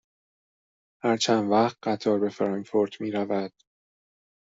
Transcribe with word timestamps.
هر 1.03 1.17
چند 1.17 1.51
وقت 1.51 1.77
قطار 1.83 2.19
به 2.19 2.29
فرانکفورت 2.29 3.01
می 3.01 3.11
رود؟ 3.11 3.51